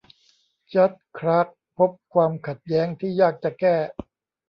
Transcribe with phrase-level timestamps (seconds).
[0.73, 1.47] จัดจ์คลาร์ค
[1.77, 3.75] พบความขัดแย้งที่ยากจะแก้